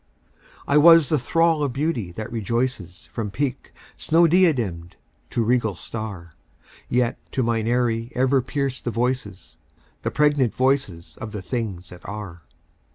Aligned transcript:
I 0.67 0.79
was 0.79 1.09
the 1.09 1.19
thrall 1.19 1.61
of 1.63 1.73
Beauty 1.73 2.11
that 2.13 2.31
rejoices 2.31 3.07
From 3.13 3.29
peak 3.29 3.71
snow 3.97 4.25
diademed 4.25 4.93
to 5.29 5.43
regal 5.43 5.75
star; 5.75 6.31
Yet 6.89 7.19
to 7.33 7.43
mine 7.43 7.67
aerie 7.67 8.11
ever 8.15 8.41
pierced 8.41 8.83
the 8.85 8.89
voices, 8.89 9.57
The 10.01 10.09
pregnant 10.09 10.55
voices 10.55 11.19
of 11.21 11.33
the 11.33 11.41
Things 11.43 11.89
That 11.89 12.03
Are. 12.09 12.41